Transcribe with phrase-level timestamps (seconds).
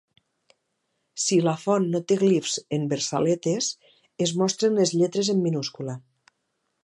[1.23, 3.69] Si la font no té glifs en versaletes,
[4.27, 5.99] es mostren les lletres en minúscula.